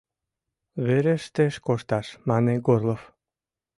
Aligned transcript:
—Верештеш 0.85 1.55
кошташ,— 1.65 2.07
мане 2.27 2.55
Горлов. 2.65 3.01